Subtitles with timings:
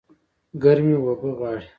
[0.63, 1.67] ګرمي اوبه غواړي